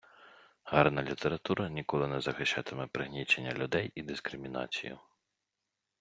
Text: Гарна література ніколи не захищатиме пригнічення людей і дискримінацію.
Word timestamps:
Гарна 0.65 1.03
література 1.03 1.69
ніколи 1.69 2.07
не 2.07 2.21
захищатиме 2.21 2.87
пригнічення 2.87 3.51
людей 3.53 3.91
і 3.95 4.01
дискримінацію. 4.01 4.99